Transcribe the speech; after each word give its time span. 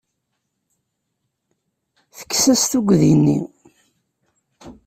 Tekkes-as 2.17 2.63
tuggdi-nni. 2.71 3.39